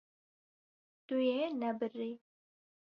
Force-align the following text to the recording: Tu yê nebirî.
Tu 1.05 1.15
yê 1.29 1.41
nebirî. 1.61 2.11